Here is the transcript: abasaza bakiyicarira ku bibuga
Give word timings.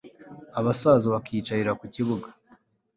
abasaza 0.59 1.05
bakiyicarira 1.13 1.77
ku 1.79 1.85
bibuga 1.93 2.29